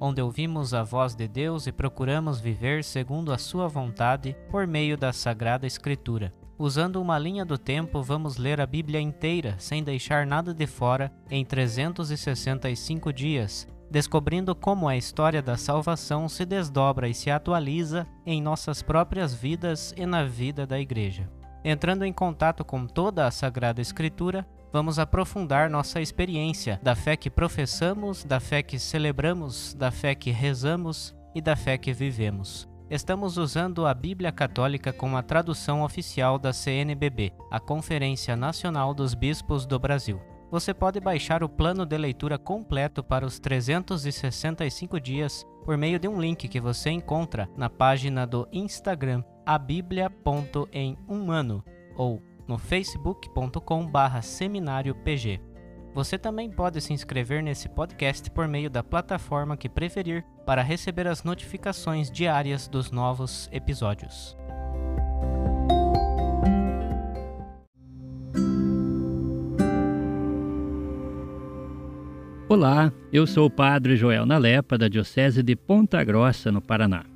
[0.00, 4.96] onde ouvimos a voz de Deus e procuramos viver segundo a Sua vontade por meio
[4.96, 6.32] da Sagrada Escritura.
[6.58, 11.12] Usando uma linha do tempo, vamos ler a Bíblia inteira, sem deixar nada de fora,
[11.30, 18.40] em 365 dias, descobrindo como a história da salvação se desdobra e se atualiza em
[18.40, 21.28] nossas próprias vidas e na vida da Igreja.
[21.62, 27.30] Entrando em contato com toda a Sagrada Escritura, vamos aprofundar nossa experiência da fé que
[27.30, 32.68] professamos, da fé que celebramos, da fé que rezamos e da fé que vivemos.
[32.90, 39.14] Estamos usando a Bíblia Católica como a tradução oficial da CNBB, a Conferência Nacional dos
[39.14, 40.20] Bispos do Brasil.
[40.50, 46.06] Você pode baixar o plano de leitura completo para os 365 dias por meio de
[46.06, 51.64] um link que você encontra na página do Instagram a Bíblia.em um ano
[51.96, 55.40] ou no facebook.com barra seminário PG.
[55.94, 61.06] Você também pode se inscrever nesse podcast por meio da plataforma que preferir para receber
[61.06, 64.36] as notificações diárias dos novos episódios.
[72.48, 77.15] Olá, eu sou o Padre Joel Nalepa, da Diocese de Ponta Grossa, no Paraná.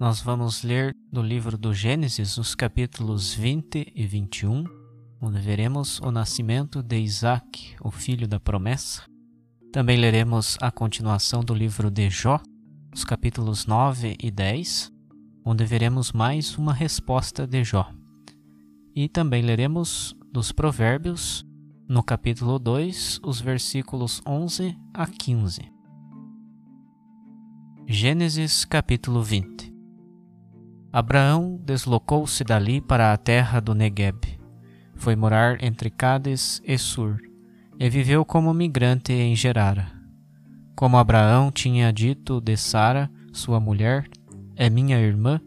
[0.00, 4.64] nós vamos ler do livro do Gênesis, os capítulos 20 e 21,
[5.20, 9.02] onde veremos o nascimento de Isaac, o filho da promessa.
[9.70, 12.40] Também leremos a continuação do livro de Jó,
[12.94, 14.90] os capítulos 9 e 10,
[15.44, 17.92] onde veremos mais uma resposta de Jó.
[18.96, 21.44] E também leremos dos Provérbios,
[21.86, 25.60] no capítulo 2, os versículos 11 a 15.
[27.86, 29.69] Gênesis capítulo 20
[30.92, 34.40] Abraão deslocou-se dali para a terra do Negueb.
[34.96, 37.18] Foi morar entre Cades e Sur,
[37.78, 39.86] e viveu como migrante em Gerara.
[40.74, 44.08] Como Abraão tinha dito de Sara, sua mulher,
[44.56, 45.40] é minha irmã,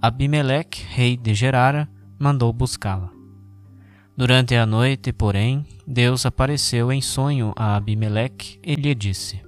[0.00, 3.10] Abimeleque, rei de Gerara, mandou buscá-la.
[4.16, 9.42] Durante a noite, porém, Deus apareceu em sonho a Abimeleque e lhe disse: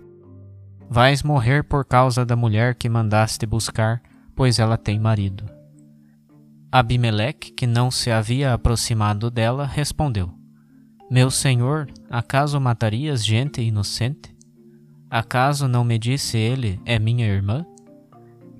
[0.88, 4.02] Vais morrer por causa da mulher que mandaste buscar,
[4.34, 5.44] pois ela tem marido.
[6.72, 10.32] Abimeleque, que não se havia aproximado dela, respondeu:
[11.10, 14.34] Meu senhor, acaso matarias gente inocente?
[15.10, 17.66] Acaso não me disse ele, é minha irmã?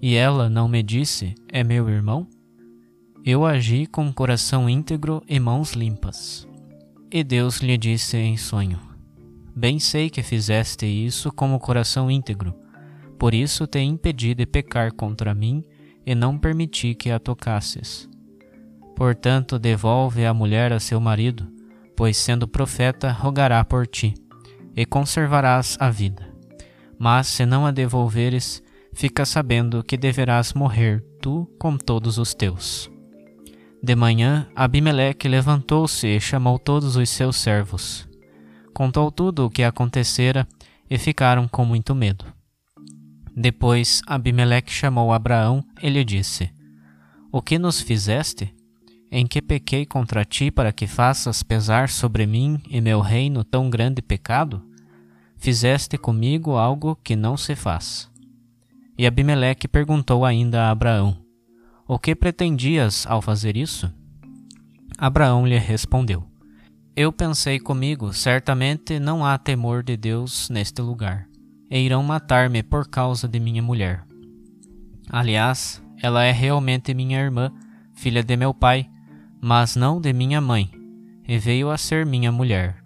[0.03, 2.27] E ela não me disse, é meu irmão?
[3.25, 6.49] Eu agi com coração íntegro e mãos limpas.
[7.09, 8.81] E Deus lhe disse em sonho:
[9.55, 12.53] Bem sei que fizeste isso com o coração íntegro,
[13.21, 15.63] por isso te impedi de pecar contra mim
[16.07, 18.09] e não permiti que a tocasses.
[18.97, 21.47] Portanto, devolve a mulher a seu marido,
[21.95, 24.15] pois sendo profeta, rogará por ti,
[24.75, 26.35] e conservarás a vida.
[26.99, 28.63] Mas se não a devolveres,
[28.95, 32.91] fica sabendo que deverás morrer tu com todos os teus.
[33.83, 38.09] De manhã, Abimeleque levantou-se e chamou todos os seus servos.
[38.73, 40.49] Contou tudo o que acontecera
[40.89, 42.40] e ficaram com muito medo.
[43.37, 46.51] Depois Abimeleque chamou Abraão e lhe disse:
[47.31, 48.55] O que nos fizeste?
[49.13, 53.69] Em que pequei contra ti para que faças pesar sobre mim e meu reino tão
[53.69, 54.63] grande pecado?
[55.37, 58.11] Fizeste comigo algo que não se faz.
[58.97, 61.17] E Abimeleque perguntou ainda a Abraão:
[61.89, 63.91] O que pretendias ao fazer isso?
[64.99, 66.23] Abraão lhe respondeu:
[66.95, 71.27] Eu pensei comigo, certamente não há temor de Deus neste lugar,
[71.71, 74.03] e irão matar-me por causa de minha mulher.
[75.09, 77.53] Aliás, ela é realmente minha irmã,
[77.95, 78.89] filha de meu pai,
[79.41, 80.71] mas não de minha mãe,
[81.27, 82.77] e veio a ser minha mulher.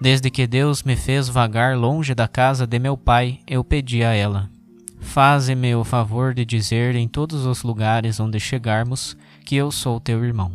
[0.00, 4.12] Desde que Deus me fez vagar longe da casa de meu pai, eu pedi a
[4.12, 4.50] ela:
[5.00, 10.24] Faze-me o favor de dizer em todos os lugares onde chegarmos que eu sou teu
[10.24, 10.52] irmão.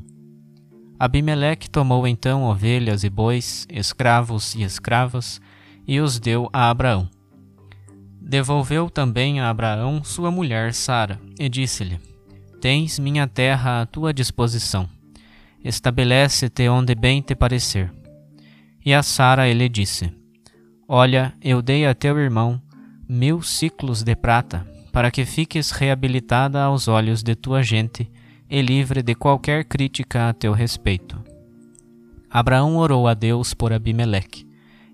[1.00, 5.39] Abimeleque tomou então ovelhas e bois, escravos e escravas,
[5.88, 7.07] e os deu a Abraão.
[8.29, 11.97] Devolveu também a Abraão sua mulher Sara, e disse-lhe:
[12.59, 14.89] Tens minha terra à tua disposição.
[15.63, 17.89] Estabelece-te onde bem te parecer.
[18.85, 20.12] E a Sara ele disse:
[20.89, 22.62] Olha, eu dei a teu irmão
[23.07, 28.12] mil ciclos de prata, para que fiques reabilitada aos olhos de tua gente
[28.50, 31.18] e livre de qualquer crítica a teu respeito.
[32.29, 34.46] Abraão orou a Deus por Abimeleque,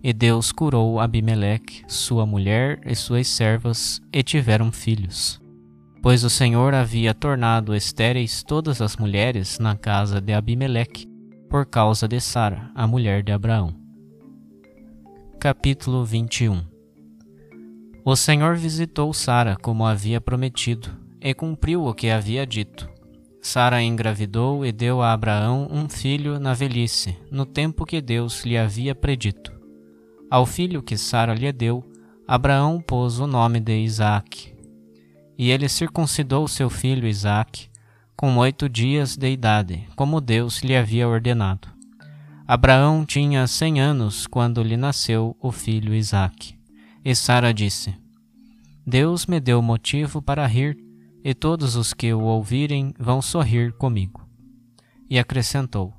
[0.03, 5.41] e Deus curou Abimeleque, sua mulher e suas servas, e tiveram filhos.
[6.01, 11.07] Pois o Senhor havia tornado estéreis todas as mulheres na casa de Abimeleque,
[11.49, 13.73] por causa de Sara, a mulher de Abraão.
[15.39, 16.61] Capítulo 21
[18.03, 20.89] O Senhor visitou Sara como havia prometido,
[21.21, 22.89] e cumpriu o que havia dito.
[23.41, 28.57] Sara engravidou e deu a Abraão um filho na velhice, no tempo que Deus lhe
[28.57, 29.62] havia predito.
[30.33, 31.87] Ao filho que Sara lhe deu,
[32.27, 34.51] Abraão pôs o nome de Isaque.
[35.37, 37.69] E ele circuncidou seu filho Isaque
[38.17, 41.67] com oito dias de idade, como Deus lhe havia ordenado.
[42.47, 46.55] Abraão tinha cem anos quando lhe nasceu o filho Isaque.
[47.05, 47.93] E Sara disse:
[48.87, 50.75] Deus me deu motivo para rir
[51.23, 54.27] e todos os que o ouvirem vão sorrir comigo.
[55.07, 55.93] E acrescentou: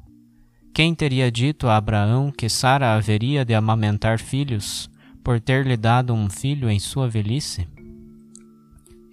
[0.75, 4.91] Quem teria dito a Abraão que Sara haveria de amamentar filhos,
[5.23, 7.69] por ter-lhe dado um filho em sua velhice?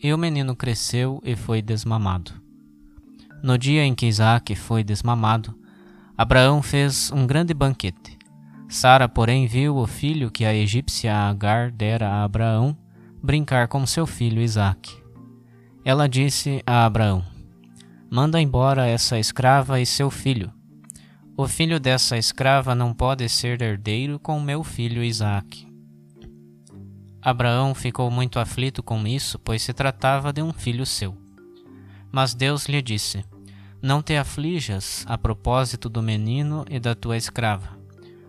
[0.02, 2.32] E o menino cresceu e foi desmamado.
[3.44, 5.56] No dia em que Isaac foi desmamado,
[6.18, 8.18] Abraão fez um grande banquete.
[8.68, 12.76] Sara, porém, viu o filho que a egípcia Agar dera a Abraão
[13.22, 15.00] brincar com seu filho Isaque.
[15.86, 17.24] Ela disse a Abraão:
[18.10, 20.52] Manda embora essa escrava e seu filho.
[21.42, 25.68] O filho dessa escrava não pode ser herdeiro com meu filho Isaque.
[27.20, 31.18] Abraão ficou muito aflito com isso, pois se tratava de um filho seu.
[32.12, 33.26] Mas Deus lhe disse:
[33.82, 37.76] Não te aflijas a propósito do menino e da tua escrava.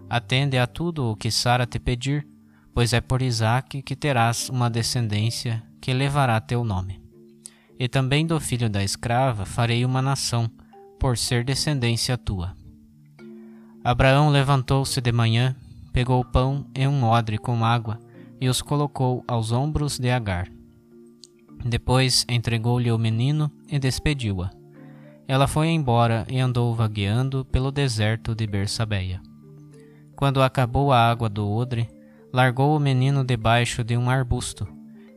[0.08, 2.26] Atende a tudo o que Sara te pedir,
[2.72, 6.98] pois é por Isaque que terás uma descendência que levará teu nome.
[7.78, 10.50] E também do filho da escrava farei uma nação,
[10.98, 12.61] por ser descendência tua.
[13.84, 15.56] Abraão levantou-se de manhã,
[15.92, 17.98] pegou o pão e um odre com água
[18.40, 20.48] e os colocou aos ombros de Agar.
[21.64, 24.50] Depois entregou-lhe o menino e despediu-a.
[25.26, 29.20] Ela foi embora e andou vagueando pelo deserto de Bersabeia.
[30.14, 31.88] Quando acabou a água do odre,
[32.32, 34.66] largou o menino debaixo de um arbusto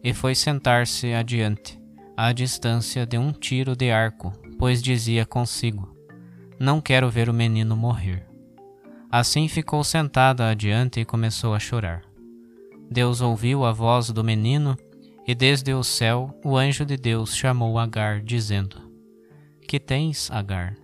[0.04, 1.80] e foi sentar-se adiante
[2.18, 5.96] à distância de um tiro de arco, pois dizia consigo:
[6.60, 8.35] Não quero ver o menino morrer.
[9.12, 12.02] Assim ficou sentada adiante e começou a chorar.
[12.90, 14.78] Deus ouviu a voz do menino,
[15.28, 18.78] e desde o céu o anjo de Deus chamou Agar, dizendo:
[19.68, 20.76] Que tens, Agar?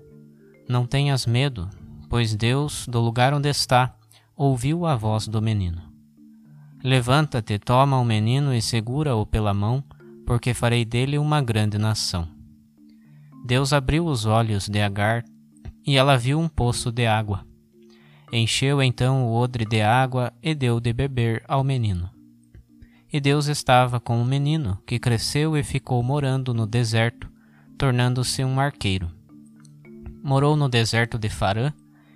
[0.67, 1.69] Não tenhas medo,
[2.09, 3.95] pois Deus, do lugar onde está,
[4.35, 5.81] ouviu a voz do menino.
[6.83, 9.83] Levanta-te, toma o menino e segura-o pela mão,
[10.25, 12.27] porque farei dele uma grande nação.
[13.45, 15.23] Deus abriu os olhos de Agar
[15.85, 17.45] e ela viu um poço de água.
[18.31, 22.09] Encheu então o odre de água e deu de beber ao menino.
[23.11, 27.29] E Deus estava com o menino, que cresceu e ficou morando no deserto,
[27.77, 29.11] tornando-se um arqueiro.
[30.23, 31.73] Morou no deserto de Farã,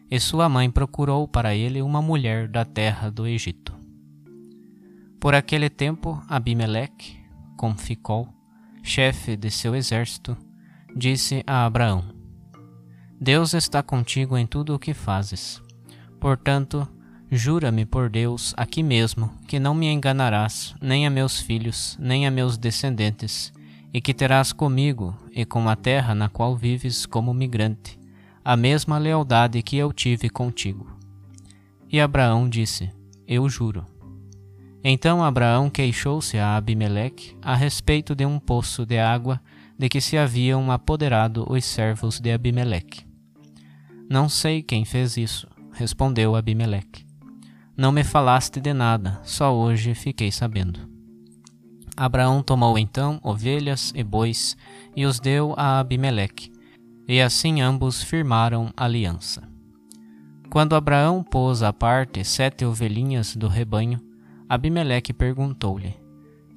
[0.10, 3.74] e sua mãe procurou para ele uma mulher da terra do Egito.
[5.20, 7.18] Por aquele tempo, Abimeleque,
[7.58, 8.30] com Ficol,
[8.84, 10.38] chefe de seu exército,
[10.96, 12.06] disse a Abraão:
[13.20, 15.65] Deus está contigo em tudo o que fazes.
[16.20, 16.88] Portanto,
[17.32, 22.32] jura-me por Deus aqui mesmo que não me enganarás, nem a meus filhos, nem a
[22.32, 23.54] meus descendentes,
[23.94, 28.00] e que terás comigo e com a terra na qual vives como migrante,
[28.44, 30.96] a mesma lealdade que eu tive contigo.
[31.92, 32.92] E Abraão disse:
[33.28, 33.86] Eu juro.
[34.84, 39.42] Então Abraão queixou-se a Abimeleque a respeito de um poço de água
[39.78, 43.04] de que se haviam apoderado os servos de Abimeleque.
[44.08, 47.06] Não sei quem fez isso, respondeu Abimeleque.
[47.78, 50.80] Não me falaste de nada, só hoje fiquei sabendo.
[51.98, 54.56] Abraão tomou então ovelhas e bois
[54.96, 56.52] e os deu a Abimeleque,
[57.08, 59.44] e assim ambos firmaram aliança.
[60.50, 64.00] Quando Abraão pôs à parte sete ovelhinhas do rebanho,
[64.48, 65.94] Abimeleque perguntou-lhe: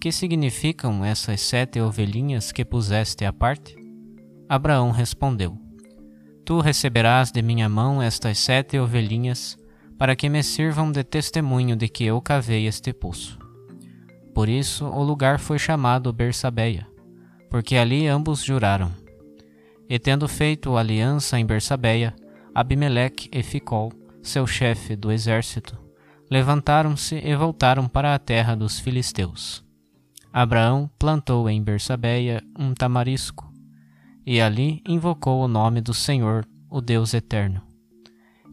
[0.01, 3.77] Que significam essas sete ovelhinhas que puseste à parte?
[4.49, 5.59] Abraão respondeu:
[6.49, 9.59] Tu receberás de minha mão estas sete ovelhinhas,
[9.99, 13.39] para que me sirvam de testemunho de que eu cavei este poço.
[14.35, 16.89] Por isso o lugar foi chamado Bersabeia,
[17.51, 18.91] porque ali ambos juraram.
[19.91, 22.17] E tendo feito aliança em Bersabeia,
[22.55, 25.77] Abimeleque e Ficol, seu chefe do exército,
[26.31, 29.63] levantaram-se e voltaram para a terra dos filisteus.
[30.33, 33.48] Abraão plantou em Bersabeia um tamarisco,
[34.31, 37.63] e ali invocou o nome do Senhor, o Deus eterno.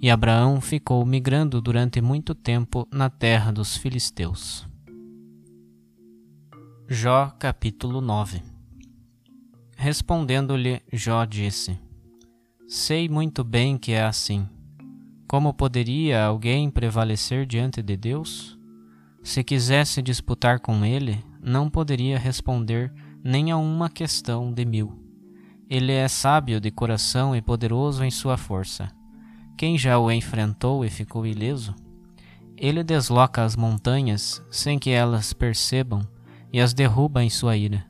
[0.01, 4.65] E Abraão ficou migrando durante muito tempo na terra dos filisteus.
[6.87, 8.41] Jó capítulo 9
[9.75, 11.77] Respondendo-lhe, Jó disse:
[12.65, 14.47] Sei muito bem que é assim.
[15.27, 18.57] Como poderia alguém prevalecer diante de Deus?
[19.21, 25.04] Se quisesse disputar com ele, não poderia responder nem a uma questão de mil.
[25.67, 28.91] Ele é sábio de coração e poderoso em sua força.
[29.57, 31.73] Quem já o enfrentou e ficou ileso?
[32.55, 36.07] Ele desloca as montanhas sem que elas percebam
[36.53, 37.83] e as derruba em sua ira.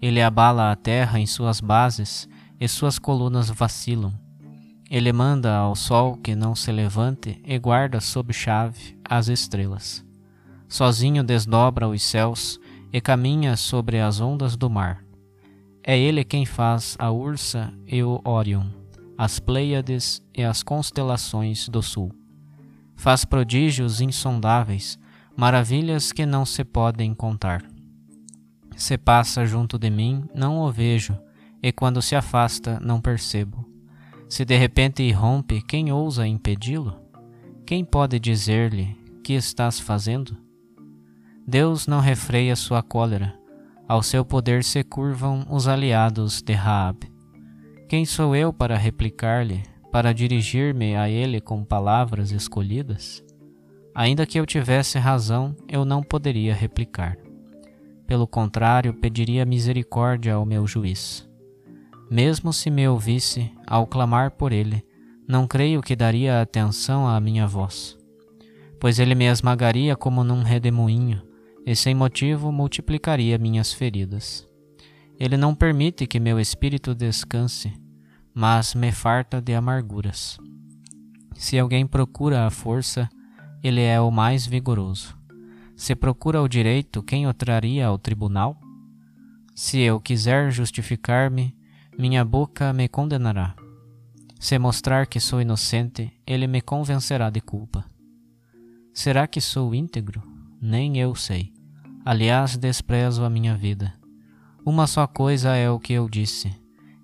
[0.00, 2.26] Ele abala a terra em suas bases
[2.58, 4.12] e suas colunas vacilam.
[4.90, 10.04] Ele manda ao sol que não se levante e guarda sob chave as estrelas.
[10.68, 12.58] Sozinho desdobra os céus
[12.92, 15.04] e caminha sobre as ondas do mar.
[15.82, 18.66] É ele quem faz a Ursa e o Órion,
[19.16, 22.12] as Pleiades e as constelações do sul.
[22.94, 24.98] Faz prodígios insondáveis,
[25.36, 27.64] maravilhas que não se podem contar.
[28.76, 31.18] Se passa junto de mim, não o vejo,
[31.62, 33.66] e quando se afasta, não percebo.
[34.28, 37.00] Se de repente irrompe, quem ousa impedi-lo?
[37.66, 40.36] Quem pode dizer-lhe: Que estás fazendo?
[41.46, 43.39] Deus não refreia sua cólera,
[43.90, 47.12] ao seu poder se curvam os aliados de Raab.
[47.88, 53.20] Quem sou eu para replicar-lhe, para dirigir-me a ele com palavras escolhidas?
[53.92, 57.16] Ainda que eu tivesse razão, eu não poderia replicar.
[58.06, 61.28] Pelo contrário, pediria misericórdia ao meu juiz.
[62.08, 64.84] Mesmo se me ouvisse, ao clamar por ele,
[65.26, 67.98] não creio que daria atenção à minha voz,
[68.78, 71.28] pois ele me esmagaria como num redemoinho,
[71.70, 74.44] e sem motivo multiplicaria minhas feridas.
[75.16, 77.72] Ele não permite que meu espírito descanse,
[78.34, 80.36] mas me farta de amarguras.
[81.32, 83.08] Se alguém procura a força,
[83.62, 85.16] ele é o mais vigoroso.
[85.76, 88.60] Se procura o direito, quem o traria ao tribunal?
[89.54, 91.56] Se eu quiser justificar-me,
[91.96, 93.54] minha boca me condenará.
[94.40, 97.84] Se mostrar que sou inocente, ele me convencerá de culpa.
[98.92, 100.20] Será que sou íntegro?
[100.60, 101.59] Nem eu sei.
[102.10, 103.94] Aliás, desprezo a minha vida.
[104.66, 106.52] Uma só coisa é o que eu disse: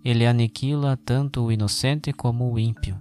[0.05, 2.99] ele aniquila tanto o inocente como o ímpio.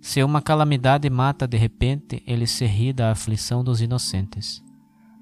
[0.00, 4.64] Se uma calamidade mata de repente, ele se ri da aflição dos inocentes.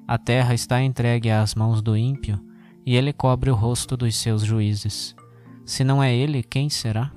[0.06, 2.38] A terra está entregue às mãos do ímpio,
[2.87, 5.16] e ele cobre o rosto dos seus juízes.
[5.66, 7.11] Se não é ele, quem será?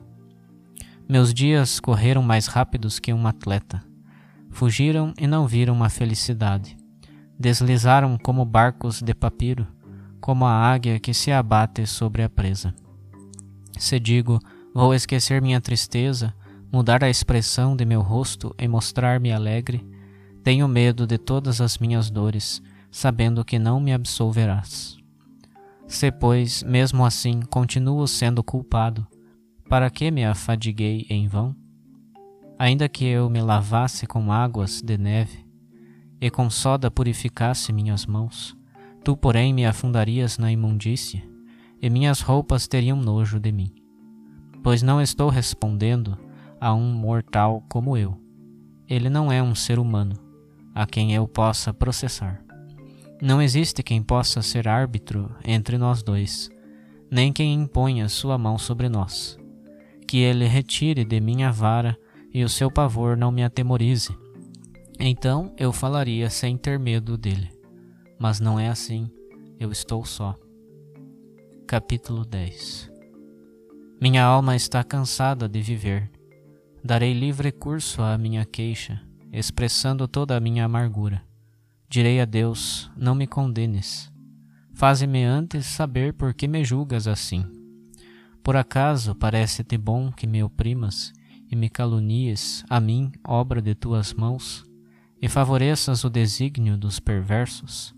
[1.07, 3.85] Meus dias correram mais rápidos que um atleta.
[4.49, 6.75] Fugiram e não viram a felicidade.
[7.43, 9.67] Deslizaram como barcos de papiro,
[10.21, 12.73] como a águia que se abate sobre a presa.
[13.77, 14.39] Se digo,
[14.73, 16.33] vou esquecer minha tristeza,
[16.71, 19.85] mudar a expressão de meu rosto e mostrar-me alegre,
[20.41, 24.95] tenho medo de todas as minhas dores, sabendo que não me absolverás.
[25.85, 29.05] Se, pois, mesmo assim continuo sendo culpado,
[29.67, 31.53] para que me afadiguei em vão?
[32.57, 35.42] Ainda que eu me lavasse com águas de neve
[36.23, 38.55] e com soda purificasse minhas mãos,
[39.03, 41.21] tu, porém, me afundarias na imundícia
[41.81, 43.75] e minhas roupas teriam nojo de mim.
[44.63, 46.17] Pois não estou respondendo
[46.61, 48.17] a um mortal como eu.
[48.87, 50.15] Ele não é um ser humano
[50.73, 52.41] a quem eu possa processar.
[53.21, 56.49] Não existe quem possa ser árbitro entre nós dois,
[57.11, 59.37] nem quem imponha sua mão sobre nós.
[60.07, 61.97] Que ele retire de mim a vara
[62.33, 64.22] e o seu pavor não me atemorize.
[65.05, 67.51] Então eu falaria sem ter medo dele.
[68.17, 69.11] Mas não é assim,
[69.59, 70.33] eu estou só.
[71.67, 72.89] Capítulo 10
[73.99, 76.09] Minha alma está cansada de viver.
[76.81, 81.21] Darei livre curso à minha queixa, expressando toda a minha amargura.
[81.89, 84.09] Direi a Deus: Não me condenes.
[84.73, 87.43] Faze-me antes saber por que me julgas assim.
[88.41, 91.11] Por acaso parece-te bom que me oprimas
[91.51, 94.65] e me calunies, a mim, obra de tuas mãos,
[95.23, 97.95] e favoreças o desígnio dos perversos?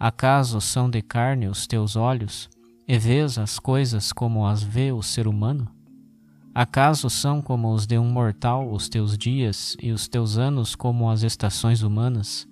[0.00, 2.50] Acaso são de carne os teus olhos,
[2.88, 5.68] e vês as coisas como as vê o ser humano?
[6.54, 11.08] Acaso são como os de um mortal os teus dias e os teus anos como
[11.10, 12.48] as estações humanas?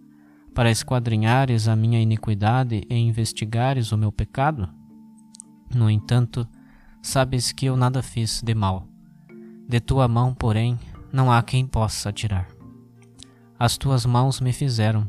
[0.55, 4.69] para esquadrinhares a minha iniquidade e investigares o meu pecado?
[5.75, 6.47] No entanto,
[7.03, 8.87] sabes que eu nada fiz de mal.
[9.69, 10.79] De tua mão, porém,
[11.13, 12.54] não há quem possa tirar.
[13.59, 15.09] As tuas mãos me fizeram,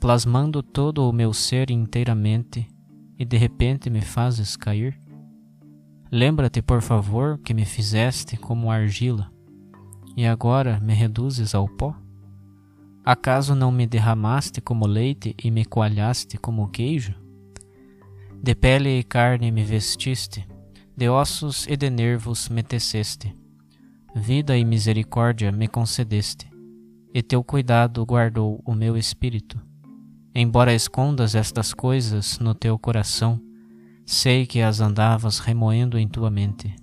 [0.00, 2.66] plasmando todo o meu ser inteiramente,
[3.18, 4.98] e de repente me fazes cair?
[6.10, 9.30] Lembra-te, por favor, que me fizeste como argila,
[10.16, 11.94] e agora me reduzes ao pó?
[13.04, 17.14] Acaso não me derramaste como leite e me coalhaste como queijo?
[18.42, 20.48] De pele e carne me vestiste,
[20.96, 23.36] de ossos e de nervos me teceste.
[24.14, 26.50] Vida e misericórdia me concedeste,
[27.16, 29.58] e teu cuidado guardou o meu espírito.
[30.34, 33.40] Embora escondas estas coisas no teu coração,
[34.04, 36.76] sei que as andavas remoendo em tua mente.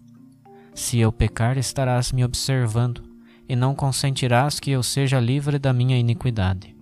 [0.74, 3.04] Se eu pecar, estarás me observando
[3.48, 6.76] e não consentirás que eu seja livre da minha iniquidade.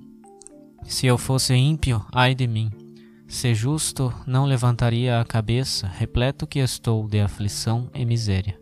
[0.84, 2.72] Se eu fosse ímpio, ai de mim.
[3.28, 8.58] Se justo, não levantaria a cabeça, repleto que estou de aflição e miséria.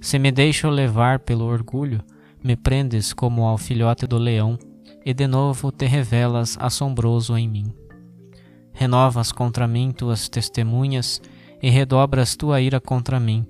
[0.00, 2.02] Se me deixo levar pelo orgulho,
[2.44, 4.58] me prendes como ao filhote do leão,
[5.02, 7.74] e de novo te revelas assombroso em mim.
[8.72, 11.22] Renovas contra mim tuas testemunhas
[11.62, 13.46] e redobras tua ira contra mim.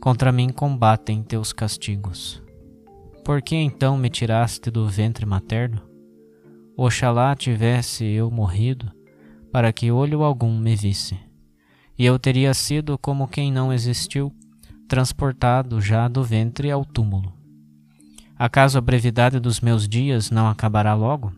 [0.00, 2.42] Contra mim combatem teus castigos.
[3.22, 5.82] Por que então me tiraste do ventre materno?
[6.76, 8.90] Oxalá tivesse eu morrido,
[9.52, 11.18] para que olho algum me visse.
[11.98, 14.32] E eu teria sido como quem não existiu,
[14.88, 17.41] transportado já do ventre ao túmulo.
[18.42, 21.32] Acaso a brevidade dos meus dias não acabará logo?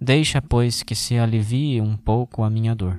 [0.00, 2.98] Deixa, pois, que se alivie um pouco a minha dor.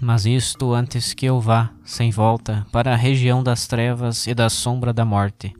[0.00, 4.48] Mas isto antes que eu vá, sem volta, para a região das trevas e da
[4.48, 5.52] sombra da morte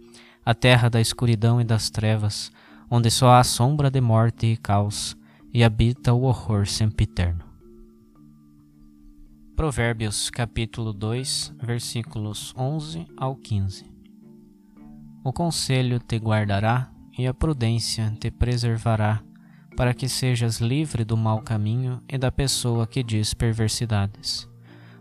[0.47, 2.51] a terra da escuridão e das trevas,
[2.91, 5.15] onde só há sombra de morte e caos,
[5.53, 7.45] e habita o horror sempiterno.
[9.55, 13.96] Provérbios capítulo 2, versículos 11 ao 15
[15.27, 19.25] O conselho te guardará e a prudência te preservará,
[19.77, 24.49] para que sejas livre do mau caminho e da pessoa que diz perversidades,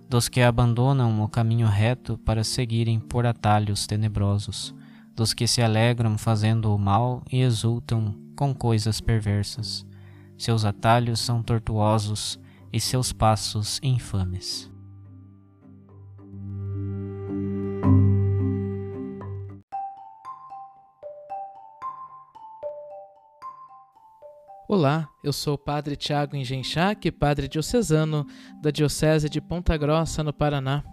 [0.10, 4.74] dos que abandonam o caminho reto para seguirem por atalhos tenebrosos
[5.16, 9.86] dos que se alegram fazendo o mal e exultam com coisas perversas.
[10.40, 12.40] Seus atalhos são tortuosos
[12.74, 14.75] e seus passos infames.
[24.76, 28.28] Olá, eu sou o Padre Tiago Engenchac, Padre Diocesano
[28.62, 30.84] da Diocese de Ponta Grossa, no Paraná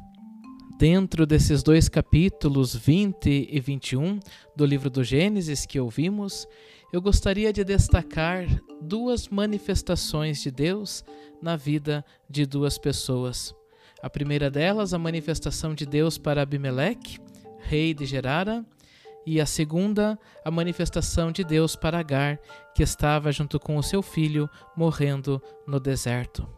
[0.79, 4.21] dentro desses dois capítulos 20 e 21
[4.55, 6.47] do livro do Gênesis que ouvimos,
[6.93, 8.47] eu gostaria de destacar
[8.81, 11.05] duas manifestações de Deus
[11.43, 13.53] na vida de duas pessoas.
[14.01, 17.19] A primeira delas, a manifestação de Deus para Abimeleque,
[17.59, 18.65] rei de Gerara,
[19.27, 22.39] e a segunda, a manifestação de Deus para Agar,
[22.75, 26.49] que estava junto com o seu filho morrendo no deserto.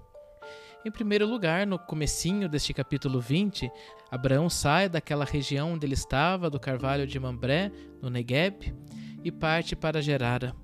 [0.84, 3.70] Em primeiro lugar, no comecinho deste capítulo 20,
[4.10, 7.72] Abraão sai daquela região onde ele estava, do carvalho de Mambré,
[8.02, 8.74] no Negueb,
[9.22, 10.54] e parte para Gerara.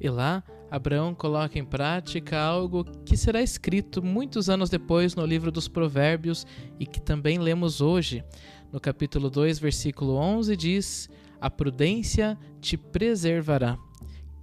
[0.00, 5.50] E lá, Abraão coloca em prática algo que será escrito muitos anos depois no livro
[5.50, 6.46] dos Provérbios
[6.78, 8.24] e que também lemos hoje.
[8.72, 11.08] No capítulo 2, versículo 11, diz:
[11.44, 13.76] A prudência te preservará.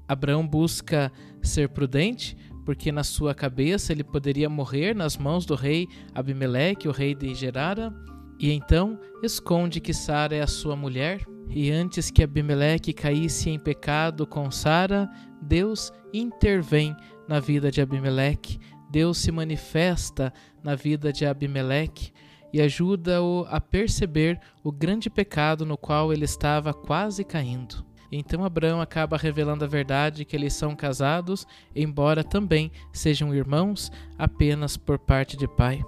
[0.08, 1.12] Abraão busca
[1.42, 6.92] ser prudente porque na sua cabeça ele poderia morrer nas mãos do rei Abimeleque, o
[6.92, 7.92] rei de Gerara,
[8.40, 11.26] e então esconde que Sara é a sua mulher.
[11.50, 15.10] E antes que Abimeleque caísse em pecado com Sara,
[15.42, 16.96] Deus intervém
[17.28, 18.60] na vida de Abimeleque.
[18.92, 20.32] Deus se manifesta
[20.64, 22.12] na vida de Abimeleque
[22.54, 27.86] e ajuda-o a perceber o grande pecado no qual ele estava quase caindo.
[28.12, 34.76] Então Abraão acaba revelando a verdade que eles são casados, embora também sejam irmãos apenas
[34.76, 35.82] por parte de pai.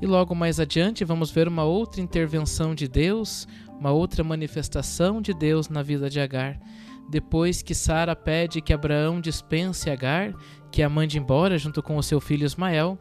[0.00, 3.48] E logo mais adiante vamos ver uma outra intervenção de Deus,
[3.80, 6.60] uma outra manifestação de Deus na vida de Agar.
[7.10, 10.34] Depois que Sara pede que Abraão dispense Agar,
[10.70, 12.98] que a mande embora junto com o seu filho Ismael,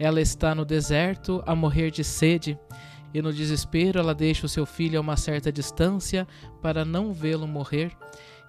[0.00, 2.58] ela está no deserto a morrer de sede
[3.12, 6.26] e no desespero ela deixa o seu filho a uma certa distância
[6.62, 7.92] para não vê-lo morrer.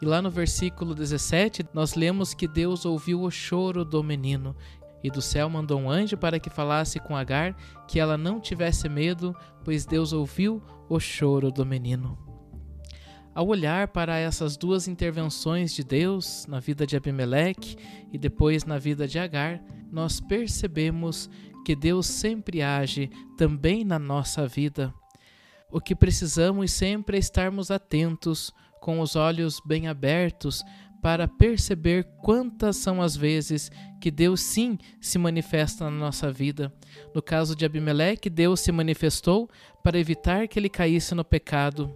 [0.02, 4.56] E lá no versículo 17, nós lemos que Deus ouviu o choro do menino
[5.04, 7.54] e do céu mandou um anjo para que falasse com Agar
[7.86, 12.31] que ela não tivesse medo, pois Deus ouviu o choro do menino.
[13.34, 17.78] Ao olhar para essas duas intervenções de Deus na vida de Abimeleque
[18.12, 21.30] e depois na vida de Agar, nós percebemos
[21.66, 24.94] que Deus sempre age também na nossa vida.
[25.72, 30.62] O que precisamos sempre é estarmos atentos, com os olhos bem abertos,
[31.02, 36.74] para perceber quantas são as vezes que Deus sim se manifesta na nossa vida.
[37.16, 39.50] No caso de Abimeleque, Deus se manifestou
[39.82, 41.96] para evitar que ele caísse no pecado.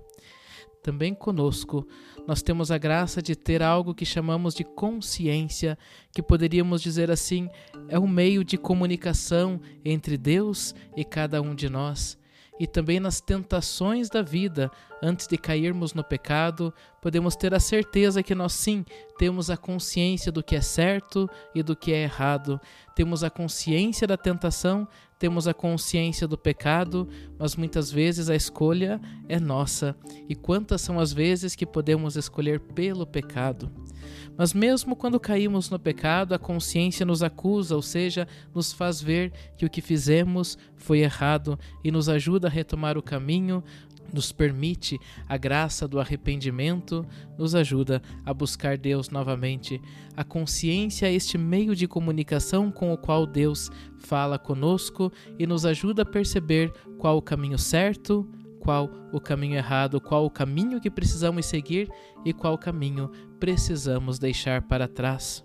[0.86, 1.88] Também conosco,
[2.28, 5.80] nós temos a graça de ter algo que chamamos de consciência,
[6.12, 7.50] que poderíamos dizer assim,
[7.89, 12.19] é um meio de comunicação entre Deus e cada um de nós
[12.60, 18.24] e também nas tentações da vida, antes de cairmos no pecado, podemos ter a certeza
[18.24, 18.86] que nós sim
[19.18, 22.60] temos a consciência do que é certo e do que é errado.
[22.96, 24.88] Temos a consciência da tentação,
[25.20, 29.96] temos a consciência do pecado, mas muitas vezes a escolha é nossa.
[30.30, 33.72] E quantas são as vezes que podemos escolher pelo pecado?
[34.38, 39.32] Mas mesmo quando caímos no pecado, a consciência nos acusa, ou seja, nos faz ver
[39.58, 43.63] que o que fizemos foi errado e nos ajuda a retomar o caminho,
[44.13, 47.06] nos permite a graça do arrependimento,
[47.38, 49.82] nos ajuda a buscar Deus novamente.
[50.15, 55.65] A consciência é este meio de comunicação com o qual Deus fala conosco e nos
[55.65, 60.89] ajuda a perceber qual o caminho certo, qual o caminho errado, qual o caminho que
[60.89, 61.88] precisamos seguir
[62.26, 65.43] e qual caminho precisamos deixar para trás.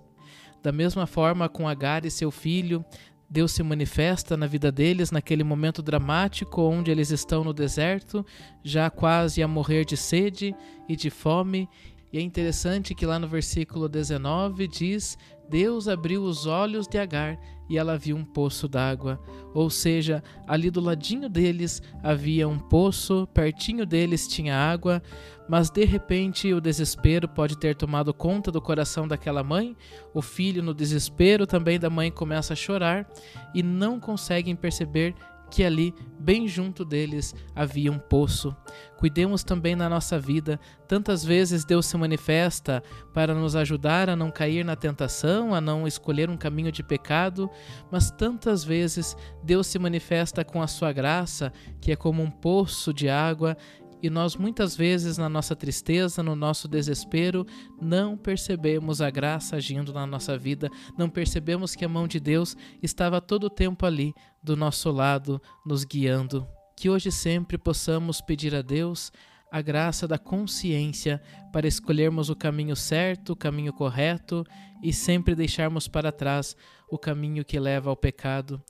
[0.62, 2.84] Da mesma forma, com Agar e seu filho,
[3.28, 8.26] Deus se manifesta na vida deles naquele momento dramático onde eles estão no deserto,
[8.62, 10.54] já quase a morrer de sede
[10.88, 11.68] e de fome.
[12.12, 15.16] E é interessante que lá no versículo 19 diz:
[15.48, 19.20] Deus abriu os olhos de Agar e ela viu um poço d'água.
[19.54, 25.00] Ou seja, ali do ladinho deles havia um poço, pertinho deles tinha água,
[25.48, 29.76] mas de repente o desespero pode ter tomado conta do coração daquela mãe.
[30.12, 33.08] O filho, no desespero também da mãe, começa a chorar
[33.54, 35.14] e não conseguem perceber
[35.50, 38.54] que ali, bem junto deles, havia um poço.
[38.96, 40.60] Cuidemos também na nossa vida.
[40.86, 42.82] Tantas vezes Deus se manifesta
[43.12, 47.50] para nos ajudar a não cair na tentação, a não escolher um caminho de pecado,
[47.90, 52.94] mas tantas vezes Deus se manifesta com a sua graça, que é como um poço
[52.94, 53.56] de água
[54.02, 57.46] e nós muitas vezes, na nossa tristeza, no nosso desespero,
[57.80, 62.56] não percebemos a graça agindo na nossa vida, não percebemos que a mão de Deus
[62.82, 66.46] estava todo o tempo ali, do nosso lado, nos guiando.
[66.76, 69.12] Que hoje sempre possamos pedir a Deus
[69.52, 71.20] a graça da consciência
[71.52, 74.44] para escolhermos o caminho certo, o caminho correto
[74.82, 76.56] e sempre deixarmos para trás
[76.88, 78.62] o caminho que leva ao pecado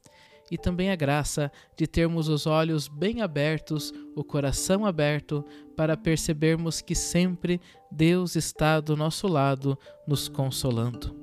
[0.50, 5.44] e também a graça de termos os olhos bem abertos, o coração aberto,
[5.76, 7.60] para percebermos que sempre
[7.90, 11.20] Deus está do nosso lado, nos consolando.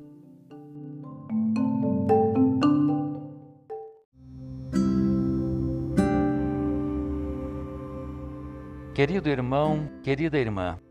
[8.96, 10.80] Querido irmão, querida irmã,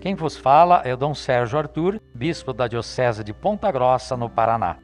[0.00, 4.28] Quem vos fala é o Dom Sérgio Arthur, bispo da Diocese de Ponta Grossa, no
[4.28, 4.76] Paraná.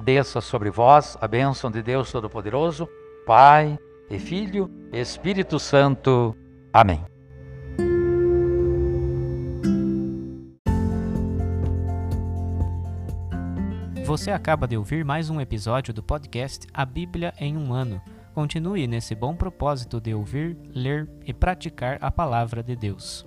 [0.00, 2.88] Desça sobre vós a bênção de Deus Todo-Poderoso,
[3.26, 3.78] Pai
[4.10, 6.34] e Filho Espírito Santo.
[6.72, 7.04] Amém.
[14.04, 18.00] Você acaba de ouvir mais um episódio do podcast A Bíblia em um Ano.
[18.34, 23.26] Continue nesse bom propósito de ouvir, ler e praticar a palavra de Deus.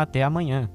[0.00, 0.66] Até amanhã.